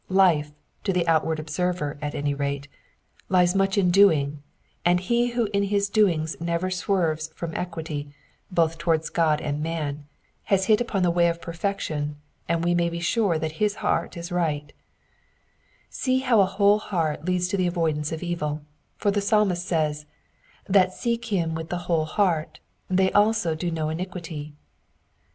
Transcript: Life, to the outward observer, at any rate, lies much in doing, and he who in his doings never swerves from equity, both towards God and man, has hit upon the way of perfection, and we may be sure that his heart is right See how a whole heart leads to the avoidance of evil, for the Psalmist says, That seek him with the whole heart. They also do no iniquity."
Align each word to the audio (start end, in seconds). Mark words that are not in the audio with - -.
Life, 0.09 0.51
to 0.83 0.91
the 0.91 1.07
outward 1.07 1.39
observer, 1.39 1.95
at 2.01 2.15
any 2.15 2.33
rate, 2.33 2.67
lies 3.29 3.53
much 3.53 3.77
in 3.77 3.91
doing, 3.91 4.41
and 4.83 4.99
he 4.99 5.27
who 5.33 5.47
in 5.53 5.61
his 5.61 5.89
doings 5.89 6.35
never 6.39 6.71
swerves 6.71 7.29
from 7.35 7.53
equity, 7.53 8.11
both 8.49 8.79
towards 8.79 9.11
God 9.11 9.39
and 9.41 9.61
man, 9.61 10.07
has 10.45 10.65
hit 10.65 10.81
upon 10.81 11.03
the 11.03 11.11
way 11.11 11.27
of 11.27 11.39
perfection, 11.39 12.15
and 12.49 12.63
we 12.65 12.73
may 12.73 12.89
be 12.89 12.99
sure 12.99 13.37
that 13.37 13.61
his 13.61 13.75
heart 13.85 14.17
is 14.17 14.31
right 14.31 14.73
See 15.91 16.21
how 16.21 16.41
a 16.41 16.47
whole 16.47 16.79
heart 16.79 17.25
leads 17.25 17.47
to 17.49 17.57
the 17.57 17.67
avoidance 17.67 18.11
of 18.11 18.23
evil, 18.23 18.63
for 18.97 19.11
the 19.11 19.21
Psalmist 19.21 19.63
says, 19.63 20.07
That 20.65 20.93
seek 20.93 21.25
him 21.25 21.53
with 21.53 21.69
the 21.69 21.77
whole 21.85 22.05
heart. 22.05 22.59
They 22.89 23.11
also 23.11 23.53
do 23.53 23.69
no 23.69 23.89
iniquity." 23.89 24.55